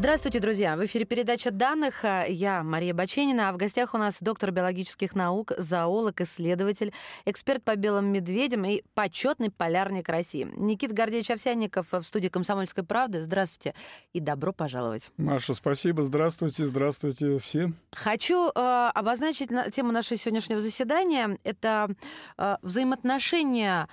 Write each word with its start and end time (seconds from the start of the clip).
Здравствуйте, 0.00 0.40
друзья! 0.40 0.78
В 0.78 0.86
эфире 0.86 1.04
передача 1.04 1.50
данных. 1.50 2.04
Я 2.26 2.62
Мария 2.62 2.94
Баченина, 2.94 3.50
а 3.50 3.52
в 3.52 3.58
гостях 3.58 3.92
у 3.92 3.98
нас 3.98 4.16
доктор 4.22 4.50
биологических 4.50 5.14
наук, 5.14 5.52
зоолог, 5.58 6.22
исследователь, 6.22 6.94
эксперт 7.26 7.62
по 7.62 7.76
белым 7.76 8.06
медведям 8.06 8.64
и 8.64 8.82
почетный 8.94 9.50
полярник 9.50 10.08
России. 10.08 10.50
Никита 10.56 10.94
Гордеевич 10.94 11.30
Овсянников 11.30 11.88
в 11.92 12.02
студии 12.02 12.28
«Комсомольской 12.28 12.82
правды». 12.82 13.22
Здравствуйте 13.22 13.74
и 14.14 14.20
добро 14.20 14.54
пожаловать. 14.54 15.10
Маша, 15.18 15.52
спасибо. 15.52 16.02
Здравствуйте, 16.02 16.66
здравствуйте 16.66 17.38
все. 17.38 17.70
Хочу 17.92 18.48
э, 18.48 18.90
обозначить 18.94 19.50
тему 19.70 19.92
нашего 19.92 20.16
сегодняшнего 20.16 20.60
заседания. 20.60 21.38
Это 21.44 21.90
э, 22.38 22.56
взаимоотношения 22.62 23.86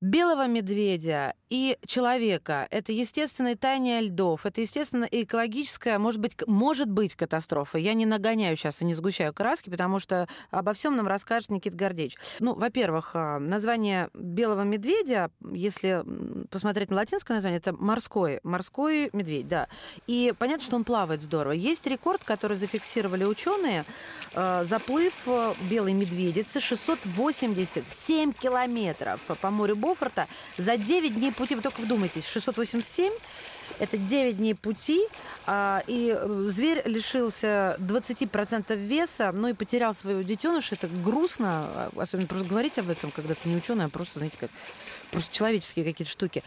белого 0.00 0.46
медведя 0.46 1.34
и 1.50 1.76
человека. 1.84 2.66
Это 2.70 2.92
естественное 2.92 3.56
таяние 3.56 4.00
льдов, 4.02 4.46
это, 4.46 4.60
естественно, 4.60 5.06
экологическая, 5.10 5.98
может 5.98 6.20
быть, 6.20 6.36
может 6.46 6.88
быть 6.88 7.16
катастрофа. 7.16 7.76
Я 7.76 7.92
не 7.94 8.06
нагоняю 8.06 8.56
сейчас 8.56 8.80
и 8.80 8.84
не 8.84 8.94
сгущаю 8.94 9.34
краски, 9.34 9.68
потому 9.68 9.98
что 9.98 10.28
обо 10.50 10.72
всем 10.72 10.96
нам 10.96 11.06
расскажет 11.06 11.50
Никит 11.50 11.74
Гордеевич. 11.74 12.16
Ну, 12.38 12.54
во-первых, 12.54 13.10
а, 13.14 13.38
название 13.38 14.08
белого 14.14 14.62
медведя, 14.62 15.30
если 15.52 16.04
посмотреть 16.50 16.90
на 16.90 16.96
латинское 16.96 17.36
название, 17.36 17.58
это 17.58 17.72
морской, 17.72 18.40
морской 18.42 19.10
медведь, 19.12 19.48
да. 19.48 19.68
И 20.06 20.32
понятно, 20.38 20.64
что 20.64 20.76
он 20.76 20.84
плавает 20.84 21.20
здорово. 21.20 21.52
Есть 21.52 21.86
рекорд, 21.86 22.22
который 22.24 22.56
зафиксировали 22.56 23.24
ученые, 23.24 23.84
а, 24.34 24.64
заплыв 24.64 25.14
а, 25.26 25.54
белой 25.68 25.92
медведицы 25.92 26.60
687 26.60 28.32
километров 28.32 29.20
по 29.40 29.50
морю 29.50 29.76
Бофорта 29.90 30.28
за 30.56 30.76
9 30.76 31.14
дней 31.14 31.32
пути, 31.32 31.56
вы 31.56 31.62
только 31.62 31.80
вдумайтесь, 31.80 32.26
687 32.26 33.12
это 33.80 33.96
9 33.96 34.36
дней 34.36 34.54
пути, 34.54 35.00
а, 35.46 35.82
и 35.86 36.14
э, 36.16 36.48
зверь 36.50 36.82
лишился 36.84 37.76
20% 37.78 38.76
веса, 38.76 39.32
ну 39.32 39.48
и 39.48 39.52
потерял 39.52 39.94
своего 39.94 40.22
детеныша. 40.22 40.74
Это 40.74 40.86
грустно, 40.88 41.48
а, 41.48 41.90
особенно 41.96 42.28
просто 42.28 42.48
говорить 42.48 42.78
об 42.78 42.90
этом, 42.90 43.10
когда 43.10 43.34
ты 43.34 43.48
не 43.48 43.56
ученый, 43.56 43.86
а 43.86 43.88
просто, 43.88 44.18
знаете, 44.18 44.36
как 44.38 44.50
просто 45.10 45.34
человеческие 45.34 45.84
какие-то 45.84 46.12
штуки. 46.12 46.42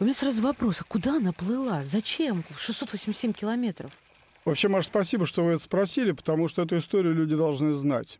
У 0.00 0.04
меня 0.04 0.14
сразу 0.14 0.40
вопрос, 0.40 0.80
а 0.80 0.84
куда 0.84 1.16
она 1.16 1.32
плыла? 1.32 1.84
Зачем? 1.84 2.42
687 2.56 3.32
километров. 3.32 3.90
Вообще, 4.44 4.68
Маш, 4.68 4.86
спасибо, 4.86 5.26
что 5.26 5.44
вы 5.44 5.52
это 5.52 5.62
спросили, 5.62 6.12
потому 6.12 6.48
что 6.48 6.62
эту 6.62 6.78
историю 6.78 7.14
люди 7.14 7.36
должны 7.36 7.74
знать. 7.74 8.18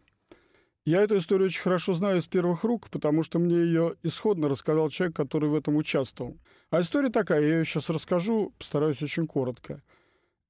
Я 0.84 1.02
эту 1.02 1.16
историю 1.18 1.46
очень 1.46 1.62
хорошо 1.62 1.92
знаю 1.92 2.18
из 2.18 2.26
первых 2.26 2.64
рук, 2.64 2.90
потому 2.90 3.22
что 3.22 3.38
мне 3.38 3.54
ее 3.54 3.94
исходно 4.02 4.48
рассказал 4.48 4.88
человек, 4.88 5.14
который 5.14 5.48
в 5.48 5.54
этом 5.54 5.76
участвовал. 5.76 6.38
А 6.70 6.80
история 6.80 7.08
такая, 7.08 7.40
я 7.40 7.58
ее 7.58 7.64
сейчас 7.64 7.88
расскажу, 7.88 8.52
постараюсь 8.58 9.00
очень 9.00 9.28
коротко. 9.28 9.80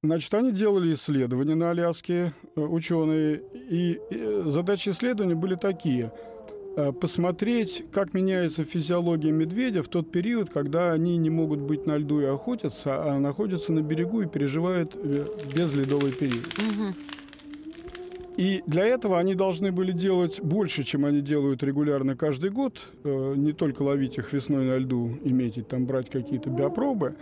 Значит, 0.03 0.33
они 0.33 0.51
делали 0.51 0.95
исследования 0.95 1.55
на 1.55 1.71
Аляске, 1.71 2.33
э, 2.57 2.61
ученые, 2.61 3.43
и 3.55 4.01
э, 4.11 4.45
задачи 4.47 4.89
исследования 4.89 5.35
были 5.35 5.55
такие 5.55 6.11
э,– 6.77 6.93
посмотреть, 7.01 7.85
как 7.93 8.15
меняется 8.15 8.65
физиология 8.65 9.31
медведя 9.31 9.83
в 9.83 9.89
тот 9.89 10.11
период, 10.11 10.51
когда 10.51 10.93
они 10.93 11.19
не 11.19 11.29
могут 11.31 11.61
быть 11.61 11.87
на 11.87 11.99
льду 11.99 12.21
и 12.21 12.25
охотиться, 12.25 13.05
а 13.05 13.21
находятся 13.21 13.73
на 13.73 13.83
берегу 13.83 14.23
и 14.23 14.27
переживают 14.27 14.97
безледовый 15.55 16.13
период. 16.13 16.47
Угу. 16.59 16.95
И 18.37 18.63
для 18.67 18.87
этого 18.87 19.19
они 19.19 19.35
должны 19.35 19.73
были 19.73 19.93
делать 19.93 20.41
больше, 20.41 20.85
чем 20.85 21.05
они 21.05 21.21
делают 21.21 21.63
регулярно 21.63 22.17
каждый 22.17 22.51
год. 22.51 22.81
Э, 23.05 23.35
не 23.37 23.53
только 23.53 23.83
ловить 23.83 24.17
их 24.17 24.33
весной 24.33 24.65
на 24.65 24.79
льду, 24.79 25.19
иметь 25.25 25.69
там 25.69 25.87
брать 25.87 26.09
какие-то 26.09 26.48
биопробы, 26.48 27.17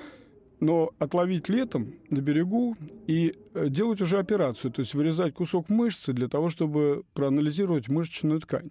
но 0.61 0.91
отловить 0.99 1.49
летом 1.49 1.95
на 2.11 2.21
берегу 2.21 2.77
и 3.09 3.35
э, 3.55 3.69
делать 3.69 4.01
уже 4.01 4.19
операцию, 4.19 4.71
то 4.71 4.81
есть 4.81 4.95
вырезать 4.95 5.35
кусок 5.35 5.69
мышцы 5.69 6.13
для 6.13 6.29
того, 6.29 6.49
чтобы 6.49 7.03
проанализировать 7.13 7.89
мышечную 7.89 8.41
ткань. 8.41 8.71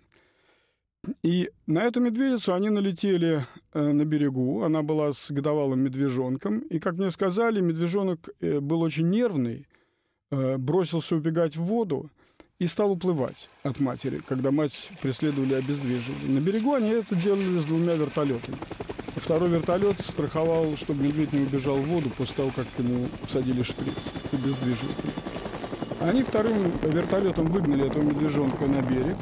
И 1.24 1.50
на 1.66 1.84
эту 1.84 2.00
медведицу 2.00 2.54
они 2.54 2.70
налетели 2.70 3.46
э, 3.74 3.92
на 3.92 4.06
берегу. 4.06 4.64
Она 4.64 4.82
была 4.82 5.12
с 5.12 5.30
годовалым 5.30 5.82
медвежонком. 5.82 6.60
И, 6.60 6.80
как 6.80 6.96
мне 6.96 7.12
сказали, 7.12 7.60
медвежонок 7.60 8.30
был 8.40 8.82
очень 8.82 9.10
нервный, 9.10 9.68
бросился 10.32 11.16
убегать 11.16 11.58
в 11.58 11.64
воду 11.64 12.12
и 12.60 12.68
стал 12.68 12.92
уплывать 12.92 13.50
от 13.64 13.80
матери, 13.80 14.22
когда 14.28 14.52
мать 14.52 14.92
преследовали 15.02 15.54
и 15.54 15.58
обездвиживали. 15.58 16.28
На 16.28 16.40
берегу 16.40 16.74
они 16.74 16.90
это 16.90 17.16
делали 17.16 17.58
с 17.58 17.66
двумя 17.66 17.96
вертолетами. 17.96 18.58
Второй 19.16 19.50
вертолет 19.50 20.00
страховал, 20.02 20.76
чтобы 20.76 21.04
медведь 21.04 21.32
не 21.34 21.42
убежал 21.42 21.78
в 21.78 21.86
воду 21.86 22.10
после 22.18 22.36
того, 22.36 22.52
как 22.54 22.68
ему 22.78 23.08
всадили 23.24 23.64
шприц 23.64 24.12
и 24.32 24.36
обездвиживали. 24.36 24.96
Они 26.02 26.22
вторым 26.24 26.72
вертолетом 26.84 27.48
выгнали 27.48 27.88
этого 27.88 28.04
медвежонка 28.04 28.66
на 28.66 28.82
берег, 28.82 29.16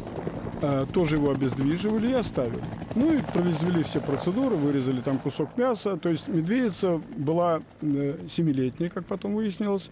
а, 0.61 0.85
тоже 0.87 1.17
его 1.17 1.31
обездвиживали 1.31 2.09
и 2.09 2.13
оставили. 2.13 2.63
Ну 2.95 3.13
и 3.13 3.21
провели 3.21 3.83
все 3.83 3.99
процедуры, 3.99 4.55
вырезали 4.55 5.01
там 5.01 5.19
кусок 5.19 5.57
мяса. 5.57 5.97
То 5.97 6.09
есть 6.09 6.27
медведица 6.27 7.01
была 7.15 7.61
э, 7.81 8.17
семилетняя, 8.27 8.89
как 8.89 9.05
потом 9.05 9.35
выяснилось, 9.35 9.91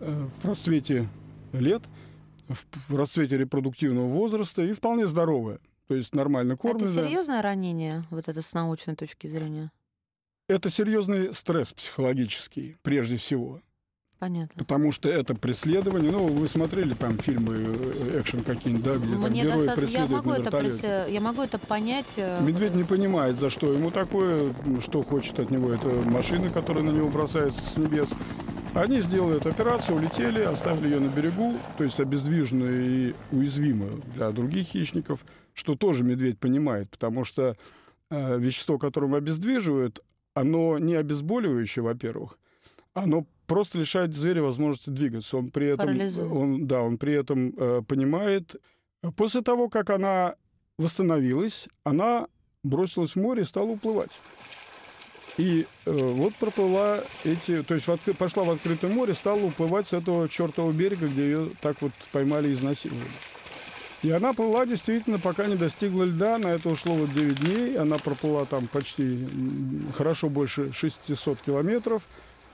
э, 0.00 0.26
в 0.42 0.46
расцвете 0.46 1.06
лет– 1.52 1.82
в, 2.48 2.96
расцвете 2.96 3.38
репродуктивного 3.38 4.06
возраста 4.06 4.62
и 4.62 4.72
вполне 4.72 5.06
здоровая. 5.06 5.60
То 5.88 5.94
есть 5.94 6.14
нормально 6.14 6.56
кормленная. 6.56 6.92
Это 6.92 7.06
серьезное 7.08 7.42
ранение, 7.42 8.04
вот 8.10 8.28
это 8.28 8.42
с 8.42 8.52
научной 8.52 8.96
точки 8.96 9.26
зрения? 9.26 9.70
Это 10.48 10.70
серьезный 10.70 11.32
стресс 11.34 11.72
психологический, 11.72 12.76
прежде 12.82 13.16
всего. 13.16 13.60
Понятно. 14.18 14.54
Потому 14.56 14.92
что 14.92 15.10
это 15.10 15.34
преследование. 15.34 16.10
Ну, 16.10 16.26
вы 16.26 16.48
смотрели 16.48 16.94
там 16.94 17.18
фильмы 17.18 17.54
э, 17.54 18.20
экшен 18.20 18.42
какие-нибудь, 18.42 18.84
да, 18.84 18.96
где 18.96 19.06
Мне 19.08 19.22
там 19.22 19.32
герои 19.32 19.76
преследуют 19.76 20.10
я 20.10 20.16
могу, 20.16 20.30
на 20.30 20.34
это 20.36 20.50
прес... 20.50 20.82
я 20.82 21.20
могу 21.20 21.42
это 21.42 21.58
понять. 21.58 22.12
Э, 22.16 22.42
Медведь 22.42 22.74
не 22.74 22.84
понимает, 22.84 23.38
за 23.38 23.50
что 23.50 23.70
ему 23.72 23.90
такое, 23.90 24.54
что 24.80 25.02
хочет 25.02 25.38
от 25.38 25.50
него 25.50 25.70
эта 25.70 25.88
машина, 25.88 26.48
которая 26.50 26.82
на 26.82 26.90
него 26.90 27.10
бросается 27.10 27.60
с 27.60 27.76
небес. 27.76 28.14
Они 28.72 29.00
сделали 29.00 29.36
эту 29.36 29.50
операцию, 29.50 29.98
улетели, 29.98 30.40
оставили 30.40 30.94
ее 30.94 31.00
на 31.00 31.08
берегу, 31.08 31.54
то 31.76 31.84
есть 31.84 32.00
обездвиженную 32.00 33.10
и 33.10 33.14
уязвимую 33.32 34.02
для 34.14 34.30
других 34.30 34.66
хищников, 34.66 35.26
что 35.52 35.76
тоже 35.76 36.04
медведь 36.04 36.38
понимает, 36.38 36.90
потому 36.90 37.26
что 37.26 37.56
э, 38.10 38.38
вещество, 38.38 38.78
которым 38.78 39.14
обездвиживают, 39.14 40.00
оно 40.32 40.78
не 40.78 40.94
обезболивающее, 40.94 41.82
во-первых, 41.82 42.38
оно 42.94 43.26
просто 43.46 43.78
лишает 43.78 44.14
зверя 44.14 44.42
возможности 44.42 44.90
двигаться. 44.90 45.36
Он 45.36 45.48
при 45.48 45.68
этом, 45.68 46.32
он, 46.32 46.66
да, 46.66 46.82
он 46.82 46.98
при 46.98 47.12
этом 47.12 47.54
э, 47.56 47.82
понимает. 47.86 48.56
После 49.16 49.42
того, 49.42 49.68
как 49.68 49.90
она 49.90 50.34
восстановилась, 50.78 51.68
она 51.84 52.28
бросилась 52.62 53.12
в 53.12 53.16
море 53.16 53.42
и 53.42 53.46
стала 53.46 53.66
уплывать. 53.66 54.20
И 55.38 55.66
э, 55.84 55.92
вот 55.92 56.34
проплыла 56.36 57.00
эти, 57.24 57.62
то 57.62 57.74
есть 57.74 57.86
в 57.86 57.92
откры, 57.92 58.14
пошла 58.14 58.44
в 58.44 58.50
открытое 58.50 58.90
море, 58.90 59.12
стала 59.14 59.42
уплывать 59.42 59.86
с 59.86 59.92
этого 59.92 60.28
чертового 60.28 60.72
берега, 60.72 61.08
где 61.08 61.24
ее 61.24 61.50
так 61.60 61.80
вот 61.82 61.92
поймали 62.10 62.48
и 62.48 62.52
изнасиловали. 62.52 63.10
И 64.02 64.10
она 64.10 64.32
плыла 64.32 64.66
действительно, 64.66 65.18
пока 65.18 65.46
не 65.46 65.56
достигла 65.56 66.04
льда. 66.04 66.38
На 66.38 66.48
это 66.48 66.68
ушло 66.68 66.94
вот 66.94 67.12
9 67.12 67.40
дней. 67.40 67.76
Она 67.76 67.98
проплыла 67.98 68.44
там 68.44 68.66
почти 68.68 69.26
хорошо 69.94 70.28
больше 70.28 70.72
600 70.72 71.40
километров. 71.40 72.06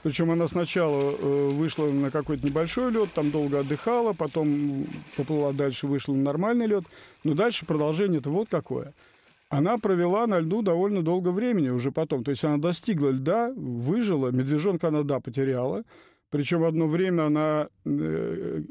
Причем 0.02 0.30
она 0.30 0.48
сначала 0.48 1.12
э, 1.12 1.48
вышла 1.50 1.86
на 1.86 2.10
какой-то 2.10 2.44
небольшой 2.46 2.90
лед, 2.90 3.10
там 3.14 3.30
долго 3.30 3.60
отдыхала, 3.60 4.12
потом 4.12 4.86
поплыла 5.16 5.52
дальше, 5.52 5.86
вышла 5.86 6.12
на 6.12 6.22
нормальный 6.22 6.66
лед. 6.66 6.84
Но 7.24 7.34
дальше 7.34 7.66
продолжение-то 7.66 8.30
вот 8.30 8.48
какое– 8.50 8.92
она 9.52 9.76
провела 9.76 10.26
на 10.26 10.38
льду 10.38 10.62
довольно 10.62 11.02
долго 11.02 11.28
времени 11.28 11.68
уже 11.68 11.92
потом. 11.92 12.24
То 12.24 12.30
есть 12.30 12.42
она 12.42 12.56
достигла 12.56 13.10
льда, 13.10 13.52
выжила, 13.54 14.30
медвежонка 14.30 14.88
она, 14.88 15.02
да, 15.02 15.20
потеряла. 15.20 15.84
Причем 16.30 16.64
одно 16.64 16.86
время 16.86 17.26
она 17.26 17.68
э, 17.84 18.62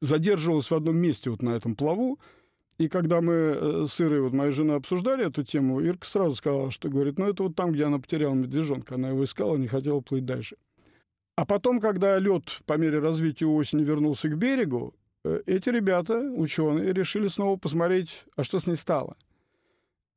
задерживалась 0.00 0.70
в 0.70 0.74
одном 0.76 0.96
месте 0.96 1.28
вот 1.28 1.42
на 1.42 1.56
этом 1.56 1.74
плаву. 1.74 2.20
И 2.80 2.88
когда 2.88 3.20
мы 3.20 3.34
э, 3.34 3.84
с 3.86 4.00
Ирой, 4.00 4.22
вот 4.22 4.32
моей 4.32 4.52
женой, 4.52 4.78
обсуждали 4.78 5.26
эту 5.26 5.42
тему, 5.42 5.80
Ирка 5.80 6.06
сразу 6.06 6.34
сказала, 6.34 6.70
что 6.70 6.88
говорит, 6.88 7.18
ну 7.18 7.28
это 7.28 7.42
вот 7.42 7.54
там, 7.54 7.72
где 7.72 7.84
она 7.84 7.98
потеряла 7.98 8.32
медвежонка. 8.32 8.94
Она 8.94 9.10
его 9.10 9.22
искала, 9.22 9.56
не 9.56 9.68
хотела 9.68 10.00
плыть 10.00 10.24
дальше. 10.24 10.56
А 11.36 11.44
потом, 11.44 11.78
когда 11.78 12.18
лед 12.18 12.44
по 12.64 12.78
мере 12.78 12.98
развития 12.98 13.44
осени 13.44 13.84
вернулся 13.84 14.30
к 14.30 14.38
берегу, 14.38 14.94
э, 15.26 15.42
эти 15.44 15.68
ребята, 15.68 16.14
ученые, 16.34 16.94
решили 16.94 17.28
снова 17.28 17.58
посмотреть, 17.58 18.24
а 18.34 18.44
что 18.44 18.58
с 18.58 18.66
ней 18.66 18.76
стало– 18.76 19.14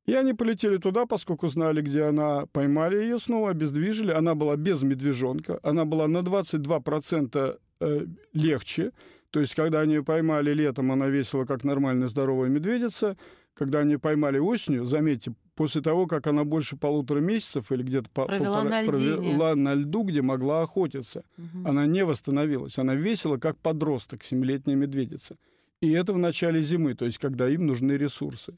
и 0.06 0.12
они 0.12 0.34
полетели 0.34 0.76
туда, 0.76 1.06
поскольку 1.06 1.48
знали, 1.48 1.80
где 1.80 2.02
она, 2.02 2.44
поймали 2.52 2.96
ее 2.96 3.18
снова, 3.18 3.50
обездвижили. 3.50 4.10
Она 4.10 4.34
была 4.34 4.56
без 4.56 4.82
медвежонка, 4.82 5.58
она 5.62 5.86
была 5.86 6.08
на 6.08 6.18
22% 6.18 7.58
э, 7.80 8.06
легче. 8.34 8.92
То 9.34 9.40
есть, 9.40 9.56
когда 9.56 9.80
они 9.80 9.98
поймали 9.98 10.54
летом, 10.54 10.92
она 10.92 11.08
весила 11.08 11.44
как 11.44 11.64
нормальная 11.64 12.06
здоровая 12.06 12.48
медведица. 12.48 13.16
Когда 13.54 13.80
они 13.80 13.96
поймали 13.96 14.38
осенью, 14.38 14.84
заметьте, 14.84 15.34
после 15.56 15.80
того, 15.80 16.06
как 16.06 16.28
она 16.28 16.44
больше 16.44 16.76
полутора 16.76 17.18
месяцев 17.18 17.72
или 17.72 17.82
где-то 17.82 18.10
провела, 18.10 18.62
полтора, 18.62 18.62
на, 18.62 18.86
провела 18.86 19.56
на 19.56 19.74
льду, 19.74 20.04
где 20.04 20.22
могла 20.22 20.62
охотиться, 20.62 21.24
угу. 21.36 21.68
она 21.68 21.84
не 21.86 22.04
восстановилась. 22.04 22.78
Она 22.78 22.94
весила 22.94 23.36
как 23.36 23.58
подросток, 23.58 24.22
семилетняя 24.22 24.76
медведица. 24.76 25.36
И 25.80 25.90
это 25.90 26.12
в 26.12 26.18
начале 26.18 26.62
зимы, 26.62 26.94
то 26.94 27.04
есть 27.04 27.18
когда 27.18 27.48
им 27.48 27.66
нужны 27.66 27.94
ресурсы. 27.94 28.56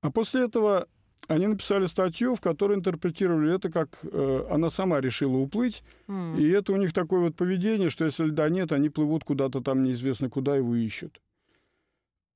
А 0.00 0.12
после 0.12 0.44
этого 0.44 0.86
они 1.28 1.46
написали 1.46 1.86
статью, 1.86 2.34
в 2.34 2.40
которой 2.40 2.76
интерпретировали 2.76 3.54
это 3.54 3.70
как 3.70 3.98
э, 4.02 4.46
она 4.50 4.70
сама 4.70 5.00
решила 5.00 5.36
уплыть. 5.36 5.82
Mm. 6.06 6.38
И 6.38 6.50
это 6.50 6.72
у 6.72 6.76
них 6.76 6.92
такое 6.92 7.20
вот 7.20 7.36
поведение, 7.36 7.90
что 7.90 8.04
если 8.04 8.24
льда 8.24 8.48
нет, 8.48 8.72
они 8.72 8.88
плывут 8.88 9.24
куда-то 9.24 9.60
там 9.60 9.82
неизвестно 9.82 10.28
куда, 10.28 10.56
его 10.56 10.74
ищут. 10.74 11.20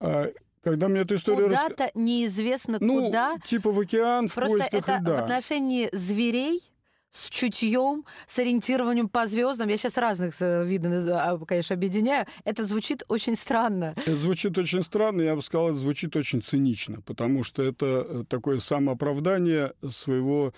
А, 0.01 0.29
когда 0.63 0.89
мне 0.89 1.01
эта 1.01 1.17
история... 1.17 1.45
Куда-то 1.45 1.85
рас... 1.85 1.91
неизвестно 1.95 2.79
ну, 2.81 3.07
куда. 3.07 3.37
типа 3.45 3.73
в 3.73 3.79
океан, 3.79 4.29
в 4.29 4.35
Просто 4.35 4.59
поисках 4.59 4.81
это 4.81 4.99
льда. 4.99 5.21
в 5.21 5.25
отношении 5.25 5.89
зверей 5.93 6.63
с 7.11 7.29
чутьем, 7.31 8.05
с 8.27 8.39
ориентированием 8.39 9.09
по 9.09 9.27
звездам. 9.27 9.69
Я 9.69 9.77
сейчас 9.77 9.97
разных 9.97 10.35
э, 10.41 10.65
видов, 10.65 11.07
а, 11.11 11.39
конечно, 11.39 11.75
объединяю. 11.75 12.27
Это 12.45 12.67
звучит 12.67 13.03
очень 13.09 13.37
странно. 13.37 13.95
Это 13.97 14.17
звучит 14.17 14.57
очень 14.59 14.83
странно, 14.83 15.23
я 15.23 15.35
бы 15.35 15.43
сказал, 15.43 15.71
это 15.71 15.79
звучит 15.79 16.17
очень 16.17 16.43
цинично, 16.43 17.01
потому 17.03 17.45
что 17.45 17.63
это 17.63 18.07
э, 18.09 18.25
такое 18.29 18.59
самооправдание 18.59 19.73
своего 19.91 20.53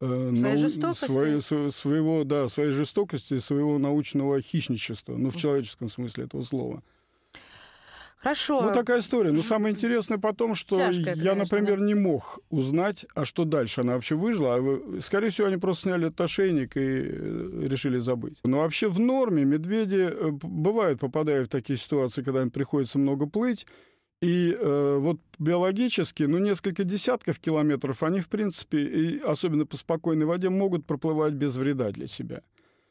э, 0.00 0.06
своей 0.06 0.40
нау... 0.40 0.56
жестокости. 0.56 1.06
Своей, 1.06 1.70
своего, 1.70 2.24
да, 2.24 2.48
своей 2.48 2.72
жестокости, 2.72 3.38
своего 3.38 3.78
научного 3.78 4.40
хищничества, 4.40 5.16
ну, 5.16 5.30
в 5.30 5.36
человеческом 5.36 5.88
смысле 5.88 6.24
этого 6.24 6.42
слова. 6.42 6.82
Хорошо. 8.16 8.62
Ну, 8.62 8.72
такая 8.72 9.00
история. 9.00 9.30
Но 9.30 9.42
самое 9.42 9.74
интересное 9.74 10.18
потом, 10.18 10.54
что 10.54 10.76
Тяжко 10.76 11.10
это, 11.10 11.20
я, 11.20 11.32
конечно, 11.32 11.58
например, 11.58 11.78
да? 11.78 11.86
не 11.86 11.94
мог 11.94 12.40
узнать, 12.50 13.06
а 13.14 13.24
что 13.24 13.44
дальше. 13.44 13.82
Она 13.82 13.94
вообще 13.94 14.16
выжила. 14.16 14.56
А. 14.56 15.00
Скорее 15.00 15.30
всего, 15.30 15.46
они 15.46 15.58
просто 15.58 15.84
сняли 15.84 16.08
этот 16.08 16.20
ошейник 16.22 16.76
и 16.76 16.80
э, 16.80 17.66
решили 17.68 17.98
забыть. 17.98 18.38
Но 18.44 18.58
вообще 18.58 18.88
в 18.88 18.98
норме 18.98 19.44
медведи 19.44 20.08
э, 20.10 20.30
бывают, 20.30 21.00
попадая 21.00 21.44
в 21.44 21.48
такие 21.48 21.78
ситуации, 21.78 22.22
когда 22.22 22.42
им 22.42 22.50
приходится 22.50 22.98
много 22.98 23.26
плыть, 23.26 23.66
и 24.22 24.56
э, 24.58 24.96
вот 24.98 25.20
биологически, 25.38 26.22
ну, 26.22 26.38
несколько 26.38 26.84
десятков 26.84 27.38
километров, 27.38 28.02
они, 28.02 28.20
в 28.20 28.28
принципе, 28.28 28.78
и 28.78 29.18
особенно 29.20 29.66
по 29.66 29.76
спокойной 29.76 30.24
воде, 30.24 30.48
могут 30.48 30.86
проплывать 30.86 31.34
без 31.34 31.54
вреда 31.54 31.90
для 31.90 32.06
себя. 32.06 32.40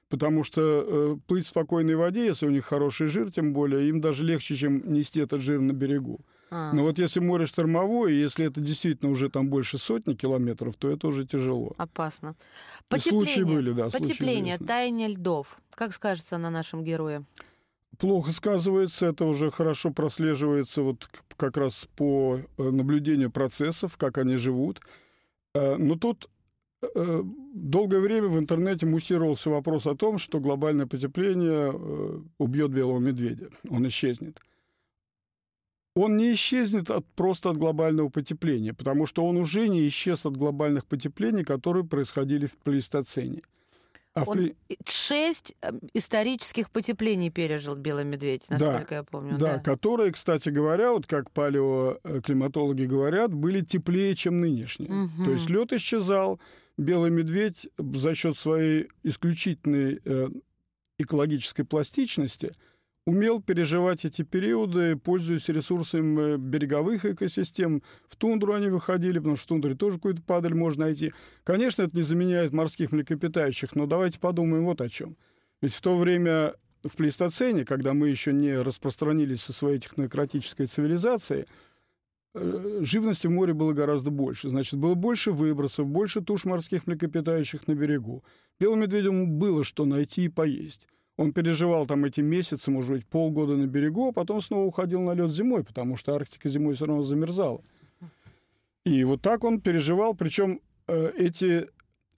Потому 0.10 0.44
что 0.44 0.62
э, 0.62 1.18
плыть 1.28 1.46
в 1.46 1.50
спокойной 1.50 1.96
воде, 1.96 2.26
если 2.26 2.46
у 2.46 2.52
них 2.52 2.66
хороший 2.66 3.08
жир, 3.08 3.32
тем 3.32 3.54
более, 3.54 3.90
им 3.90 4.02
даже 4.02 4.24
легче, 4.24 4.56
чем 4.56 4.94
нести 4.94 5.20
этот 5.20 5.42
жир 5.42 5.60
на 5.60 5.72
берегу. 5.72 6.20
А. 6.52 6.72
Но 6.74 6.84
вот 6.84 7.00
если 7.00 7.20
море 7.20 7.48
штормовое, 7.48 8.12
и 8.12 8.20
если 8.20 8.46
это 8.46 8.62
действительно 8.62 9.12
уже 9.12 9.30
там 9.30 9.50
больше 9.50 9.78
сотни 9.78 10.14
километров, 10.14 10.76
то 10.76 10.90
это 10.92 11.08
уже 11.08 11.26
тяжело. 11.26 11.74
Опасно. 11.78 12.36
Потепление. 12.88 13.28
Случаи 13.28 13.44
были, 13.44 13.72
да. 13.72 13.90
Потепление, 13.90 14.58
таяние 14.60 15.08
льдов. 15.10 15.60
Как 15.74 15.94
скажется 15.94 16.38
на 16.38 16.52
нашем 16.52 16.84
герое? 16.84 17.26
Плохо 17.98 18.32
сказывается, 18.32 19.08
это 19.08 19.26
уже 19.26 19.50
хорошо 19.50 19.90
прослеживается 19.92 20.82
вот 20.82 21.10
как 21.38 21.58
раз 21.58 21.88
по 21.96 22.40
э, 22.58 22.64
наблюдению 22.64 23.32
процессов, 23.32 23.98
как 23.98 24.18
они 24.18 24.36
живут. 24.36 24.82
Э, 25.54 25.78
но 25.78 25.96
тут 25.96 26.30
долгое 26.94 28.00
время 28.00 28.28
в 28.28 28.38
интернете 28.38 28.86
муссировался 28.86 29.50
вопрос 29.50 29.88
о 29.88 29.96
том, 29.96 30.18
что 30.18 30.40
глобальное 30.40 30.86
потепление 30.86 31.72
э, 31.74 32.20
убьет 32.38 32.72
белого 32.72 33.00
медведя, 33.00 33.50
он 33.70 33.88
исчезнет. 33.88 34.40
Он 35.96 36.18
не 36.18 36.34
исчезнет 36.34 36.92
от, 36.92 37.06
просто 37.16 37.52
от 37.52 37.58
глобального 37.58 38.10
потепления, 38.10 38.74
потому 38.74 39.06
что 39.06 39.26
он 39.26 39.38
уже 39.38 39.70
не 39.70 39.88
исчез 39.88 40.26
от 40.26 40.36
глобальных 40.36 40.86
потеплений, 40.86 41.46
которые 41.46 41.86
происходили 41.86 42.46
в 42.46 42.58
плейстоцене. 42.58 43.42
А 44.14 44.24
он 44.24 44.38
плей... 44.38 44.56
шесть 44.88 45.56
э, 45.62 45.72
исторических 45.94 46.70
потеплений 46.70 47.30
пережил 47.30 47.76
белый 47.76 48.06
медведь, 48.06 48.44
насколько 48.50 48.90
да, 48.90 48.96
я 48.96 49.04
помню. 49.04 49.38
Да, 49.38 49.56
да, 49.56 49.60
которые, 49.60 50.14
кстати 50.14 50.50
говоря, 50.50 50.92
вот 50.94 51.06
как 51.06 51.32
палеоклиматологи 51.32 52.84
говорят, 52.84 53.34
были 53.34 53.60
теплее, 53.60 54.16
чем 54.16 54.40
нынешние. 54.40 54.90
Угу. 54.90 55.26
То 55.26 55.32
есть 55.32 55.50
лед 55.50 55.74
исчезал, 55.74 56.40
белый 56.78 57.12
медведь 57.12 57.68
за 57.78 58.16
счет 58.16 58.38
своей 58.38 58.90
исключительной 59.04 60.02
э, 60.04 60.30
экологической 60.98 61.64
пластичности 61.64 62.54
умел 63.06 63.40
переживать 63.42 64.04
эти 64.04 64.24
периоды, 64.24 64.96
пользуясь 64.96 65.48
ресурсами 65.48 66.34
э, 66.34 66.38
береговых 66.38 67.06
экосистем. 67.06 67.84
В 68.08 68.16
тундру 68.16 68.54
они 68.54 68.68
выходили, 68.68 69.20
потому 69.20 69.36
что 69.36 69.46
в 69.46 69.48
тундре 69.48 69.76
тоже 69.76 69.98
какую-то 69.98 70.22
падаль 70.24 70.56
можно 70.56 70.86
найти. 70.86 71.14
Конечно, 71.44 71.84
это 71.84 71.96
не 71.96 72.02
заменяет 72.02 72.52
морских 72.54 72.92
млекопитающих, 72.92 73.76
но 73.76 73.86
давайте 73.86 74.20
подумаем 74.20 74.66
вот 74.66 74.82
о 74.82 74.90
чем. 74.90 75.18
Ведь 75.62 75.74
в 75.74 75.82
то 75.82 75.98
время 75.98 76.56
в 76.84 76.96
плейстоцене, 76.96 77.66
когда 77.66 77.94
мы 77.94 78.10
еще 78.10 78.34
не 78.34 78.56
распространились 78.62 79.42
со 79.42 79.54
своей 79.54 79.80
технократической 79.80 80.66
цивилизацией, 80.66 81.46
живности 82.36 83.28
в 83.28 83.32
море 83.32 83.54
было 83.54 83.74
гораздо 83.74 84.12
больше. 84.12 84.50
Значит, 84.50 84.80
было 84.80 84.94
больше 84.94 85.32
выбросов, 85.32 85.88
больше 85.88 86.22
туш 86.22 86.46
морских 86.46 86.86
млекопитающих 86.86 87.68
на 87.68 87.76
берегу. 87.76 88.24
Белому 88.60 88.84
медведю 88.84 89.26
было 89.26 89.64
что 89.64 89.86
найти 89.86 90.26
и 90.26 90.30
поесть. 90.30 90.88
Он 91.18 91.32
переживал 91.32 91.86
там 91.86 92.04
эти 92.04 92.20
месяцы, 92.20 92.72
может 92.72 92.92
быть, 92.92 93.06
полгода 93.06 93.56
на 93.56 93.68
берегу, 93.68 94.10
а 94.10 94.12
потом 94.12 94.42
снова 94.42 94.66
уходил 94.66 95.02
на 95.02 95.14
лед 95.14 95.32
зимой, 95.32 95.64
потому 95.64 95.96
что 95.96 96.14
Арктика 96.14 96.50
зимой 96.50 96.74
все 96.74 96.86
равно 96.86 97.04
замерзала. 97.04 97.64
И 98.86 99.04
вот 99.06 99.22
так 99.22 99.44
он 99.46 99.62
переживал, 99.62 100.14
причем 100.14 100.60
э, 100.88 101.12
эти 101.18 101.70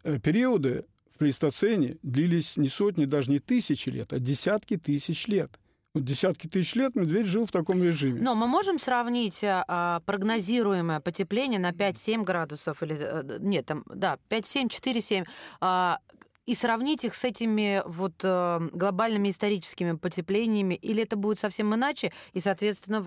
э, 0.04 0.20
периоды 0.20 0.86
в 1.12 1.20
плейстоцене 1.20 1.98
длились 2.02 2.58
не 2.58 2.68
сотни, 2.68 3.06
даже 3.06 3.32
не 3.32 3.40
тысячи 3.40 3.90
лет, 3.90 4.14
а 4.14 4.20
десятки 4.20 4.78
тысяч 4.78 5.28
лет– 5.28 5.60
десятки 6.00 6.48
тысяч 6.48 6.76
лет 6.76 6.96
медведь 6.96 7.28
жил 7.28 7.46
в 7.46 7.52
таком 7.52 7.84
режиме. 7.84 8.22
Но 8.22 8.36
мы 8.36 8.48
можем 8.48 8.80
сравнить 8.80 9.42
а, 9.44 10.02
прогнозируемое 10.06 11.00
потепление 11.00 11.60
на 11.60 11.72
5-7 11.72 12.24
градусов 12.24 12.84
или 12.84 12.98
э, 13.00 13.38
нет, 13.40 13.66
там 13.66 13.84
да, 13.88 14.18
5-7, 14.30 14.68
4-7 14.68 15.26
а, 15.62 16.00
и 16.48 16.56
сравнить 16.56 17.04
их 17.04 17.14
с 17.14 17.26
этими 17.26 17.84
вот 17.86 18.14
э, 18.24 18.70
глобальными 18.72 19.30
историческими 19.30 19.98
потеплениями, 19.98 20.76
или 20.76 21.04
это 21.04 21.18
будет 21.18 21.40
совсем 21.40 21.76
иначе, 21.76 22.14
и, 22.32 22.40
соответственно, 22.40 23.06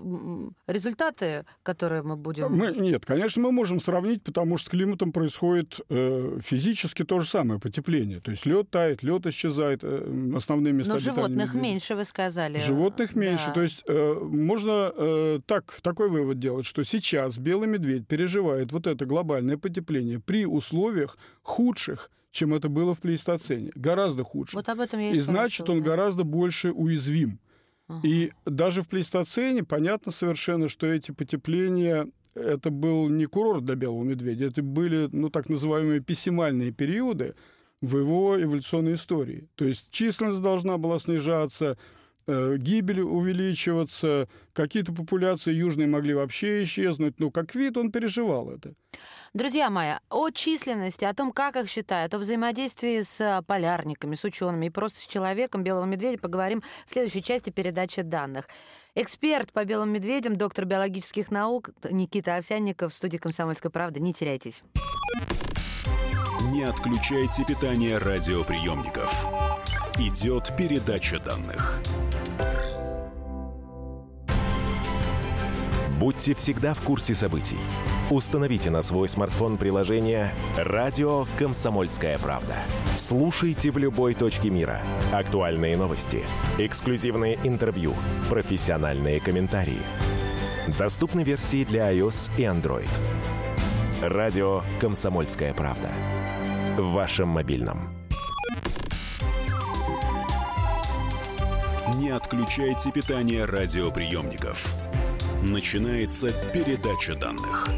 результаты, 0.66 1.46
которые 1.62 2.02
мы 2.02 2.16
будем... 2.16 2.54
Мы, 2.54 2.72
нет, 2.72 3.06
конечно, 3.06 3.42
мы 3.42 3.50
можем 3.50 3.80
сравнить, 3.80 4.22
потому 4.22 4.58
что 4.58 4.66
с 4.66 4.70
климатом 4.70 5.10
происходит 5.10 5.80
э, 5.88 6.38
физически 6.42 7.02
то 7.02 7.20
же 7.20 7.26
самое 7.26 7.58
потепление. 7.58 8.20
То 8.20 8.30
есть 8.30 8.44
лед 8.44 8.70
тает, 8.70 9.02
лед 9.02 9.26
исчезает, 9.26 9.80
э, 9.82 10.32
основные 10.36 10.74
места 10.74 10.92
Но 10.92 10.98
животных 10.98 11.54
медведей. 11.54 11.60
меньше, 11.60 11.94
вы 11.96 12.04
сказали. 12.04 12.58
Животных 12.58 13.16
меньше. 13.16 13.46
Да. 13.46 13.52
То 13.54 13.62
есть 13.62 13.82
э, 13.86 14.14
можно 14.20 14.92
э, 14.94 15.40
так, 15.46 15.78
такой 15.80 16.10
вывод 16.10 16.38
делать, 16.38 16.66
что 16.66 16.84
сейчас 16.84 17.38
белый 17.38 17.68
медведь 17.68 18.06
переживает 18.06 18.70
вот 18.70 18.86
это 18.86 19.06
глобальное 19.06 19.56
потепление 19.56 20.20
при 20.20 20.44
условиях 20.44 21.16
худших, 21.42 22.10
чем 22.30 22.54
это 22.54 22.68
было 22.68 22.94
в 22.94 23.00
плейстоцене. 23.00 23.72
Гораздо 23.74 24.24
худше. 24.24 24.56
Вот 24.56 24.68
об 24.68 24.80
этом 24.80 25.00
я 25.00 25.10
и 25.10 25.20
значит, 25.20 25.68
он 25.68 25.78
да. 25.78 25.90
гораздо 25.90 26.24
больше 26.24 26.70
уязвим. 26.72 27.40
Ага. 27.88 28.00
И 28.06 28.32
даже 28.46 28.82
в 28.82 28.88
плейстоцене 28.88 29.64
понятно 29.64 30.12
совершенно, 30.12 30.68
что 30.68 30.86
эти 30.86 31.10
потепления 31.10 32.06
это 32.34 32.70
был 32.70 33.08
не 33.08 33.26
курорт 33.26 33.64
для 33.64 33.74
белого 33.74 34.04
медведя, 34.04 34.46
это 34.46 34.62
были, 34.62 35.08
ну, 35.10 35.30
так 35.30 35.48
называемые 35.48 36.00
пессимальные 36.00 36.70
периоды 36.70 37.34
в 37.80 37.98
его 37.98 38.40
эволюционной 38.40 38.94
истории. 38.94 39.48
То 39.56 39.64
есть 39.64 39.90
численность 39.90 40.40
должна 40.40 40.78
была 40.78 40.98
снижаться, 40.98 41.76
гибель 42.58 43.00
увеличиваться, 43.00 44.28
какие-то 44.52 44.92
популяции 44.92 45.52
южные 45.52 45.88
могли 45.88 46.14
вообще 46.14 46.62
исчезнуть. 46.62 47.20
Но 47.20 47.30
как 47.30 47.54
вид 47.54 47.76
он 47.76 47.90
переживал 47.90 48.50
это. 48.50 48.74
Друзья 49.32 49.70
мои, 49.70 49.92
о 50.08 50.30
численности, 50.30 51.04
о 51.04 51.14
том, 51.14 51.30
как 51.30 51.56
их 51.56 51.68
считают, 51.68 52.12
о 52.14 52.18
взаимодействии 52.18 53.00
с 53.00 53.20
э, 53.20 53.42
полярниками, 53.46 54.16
с 54.16 54.24
учеными 54.24 54.66
и 54.66 54.70
просто 54.70 55.00
с 55.00 55.06
человеком 55.06 55.62
белого 55.62 55.84
медведя 55.84 56.18
поговорим 56.18 56.62
в 56.86 56.92
следующей 56.92 57.22
части 57.22 57.50
передачи 57.50 58.02
данных. 58.02 58.46
Эксперт 58.96 59.52
по 59.52 59.64
белым 59.64 59.92
медведям, 59.92 60.34
доктор 60.34 60.64
биологических 60.64 61.30
наук 61.30 61.70
Никита 61.90 62.36
Овсянников 62.36 62.92
в 62.92 62.96
студии 62.96 63.18
«Комсомольской 63.18 63.70
правды». 63.70 64.00
Не 64.00 64.12
теряйтесь. 64.12 64.64
Не 66.52 66.64
отключайте 66.64 67.44
питание 67.44 67.98
радиоприемников. 67.98 69.59
Идет 70.02 70.50
передача 70.56 71.20
данных. 71.20 71.78
Будьте 75.98 76.32
всегда 76.32 76.72
в 76.72 76.80
курсе 76.80 77.14
событий. 77.14 77.58
Установите 78.08 78.70
на 78.70 78.80
свой 78.80 79.08
смартфон 79.08 79.58
приложение 79.58 80.32
«Радио 80.56 81.26
Комсомольская 81.38 82.16
правда». 82.16 82.54
Слушайте 82.96 83.70
в 83.70 83.76
любой 83.76 84.14
точке 84.14 84.48
мира. 84.48 84.80
Актуальные 85.12 85.76
новости, 85.76 86.24
эксклюзивные 86.56 87.38
интервью, 87.44 87.92
профессиональные 88.30 89.20
комментарии. 89.20 89.82
Доступны 90.78 91.24
версии 91.24 91.64
для 91.64 91.92
iOS 91.92 92.30
и 92.38 92.44
Android. 92.44 92.88
«Радио 94.00 94.62
Комсомольская 94.80 95.52
правда». 95.52 95.90
В 96.78 96.92
вашем 96.92 97.28
мобильном. 97.28 97.99
Не 102.00 102.08
отключайте 102.08 102.90
питание 102.92 103.44
радиоприемников. 103.44 104.74
Начинается 105.42 106.28
передача 106.50 107.14
данных. 107.14 107.68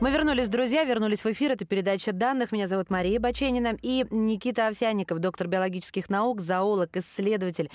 Мы 0.00 0.12
вернулись, 0.12 0.48
друзья, 0.48 0.84
вернулись 0.84 1.24
в 1.24 1.26
эфир. 1.26 1.50
Это 1.50 1.64
передача 1.64 2.12
данных. 2.12 2.52
Меня 2.52 2.68
зовут 2.68 2.88
Мария 2.88 3.18
Баченина 3.18 3.76
и 3.82 4.06
Никита 4.10 4.68
Овсянников, 4.68 5.18
доктор 5.18 5.48
биологических 5.48 6.08
наук, 6.08 6.40
зоолог, 6.40 6.96
исследователь, 6.96 7.68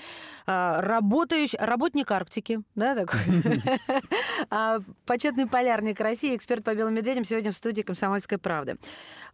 а, 0.46 0.80
работающий, 0.80 1.58
работник 1.60 2.10
Арктики, 2.10 2.60
да, 2.74 2.94
такой? 2.94 3.20
А, 4.48 4.78
почетный 5.04 5.46
полярник 5.46 6.00
России, 6.00 6.34
эксперт 6.34 6.64
по 6.64 6.74
белым 6.74 6.94
медведям, 6.94 7.26
сегодня 7.26 7.52
в 7.52 7.56
студии 7.56 7.82
«Комсомольской 7.82 8.38
правды». 8.38 8.78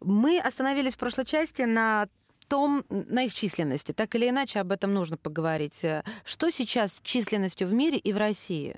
Мы 0.01 0.41
остановились 0.41 0.97
в 0.97 0.99
прошлой 0.99 1.27
части 1.27 1.63
на 1.63 2.09
том, 2.47 2.85
на 2.89 3.25
их 3.25 3.35
численности. 3.35 3.93
Так 3.93 4.15
или 4.15 4.29
иначе, 4.29 4.61
об 4.61 4.73
этом 4.73 4.95
нужно 4.95 5.17
поговорить. 5.17 5.85
Что 6.25 6.51
сейчас 6.51 6.95
с 6.95 7.01
численностью 7.01 7.69
в 7.69 7.73
мире 7.73 7.99
и 7.99 8.13
в 8.13 8.17
России? 8.17 8.77